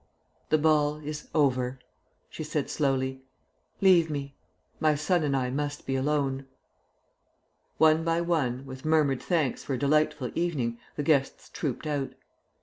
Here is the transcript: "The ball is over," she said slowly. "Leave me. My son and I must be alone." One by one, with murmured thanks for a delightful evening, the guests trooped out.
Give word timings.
"The 0.49 0.57
ball 0.57 0.95
is 0.95 1.27
over," 1.35 1.77
she 2.27 2.43
said 2.43 2.71
slowly. 2.71 3.21
"Leave 3.81 4.09
me. 4.09 4.33
My 4.79 4.95
son 4.95 5.21
and 5.21 5.37
I 5.37 5.51
must 5.51 5.85
be 5.85 5.95
alone." 5.95 6.47
One 7.77 8.03
by 8.03 8.19
one, 8.21 8.65
with 8.65 8.83
murmured 8.83 9.21
thanks 9.21 9.63
for 9.63 9.75
a 9.75 9.77
delightful 9.77 10.31
evening, 10.33 10.79
the 10.95 11.03
guests 11.03 11.49
trooped 11.49 11.85
out. 11.85 12.15